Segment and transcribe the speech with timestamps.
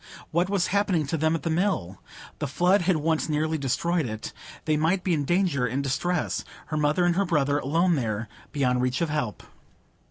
[0.31, 2.01] What was happening to them at the Mill?
[2.39, 4.33] The flood had once nearly destroyed it.
[4.65, 9.01] They might be in danger, in distress,—her mother and her brother, alone there, beyond reach
[9.01, 9.43] of help!